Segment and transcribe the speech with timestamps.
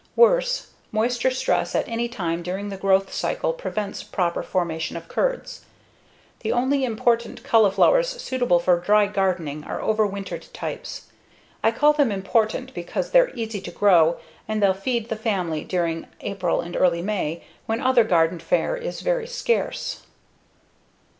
[0.15, 5.63] Worse, moisture stress at any time during the growth cycle prevents proper formation of curds.
[6.39, 11.11] The only important cauliflowers suitable for dry gardening are overwintered types.
[11.63, 14.17] I call them important because they're easy to grow
[14.47, 19.01] and they'll feed the family during April and early May, when other garden fare is
[19.01, 20.01] very scarce.